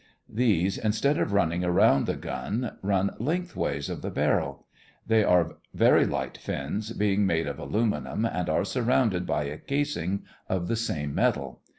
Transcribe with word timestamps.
These, 0.33 0.79
instead 0.79 1.19
of 1.19 1.31
running 1.31 1.63
around 1.63 2.07
the 2.07 2.15
gun, 2.15 2.71
run 2.81 3.11
lengthwise 3.19 3.87
of 3.87 4.01
the 4.01 4.09
barrel. 4.09 4.65
They 5.05 5.23
are 5.23 5.57
very 5.75 6.07
light 6.07 6.39
fins, 6.39 6.91
being 6.91 7.27
made 7.27 7.45
of 7.47 7.59
aluminum, 7.59 8.25
and 8.25 8.49
are 8.49 8.65
surrounded 8.65 9.27
by 9.27 9.43
a 9.43 9.59
casing 9.59 10.23
of 10.49 10.67
the 10.67 10.75
same 10.75 11.13
metal. 11.13 11.61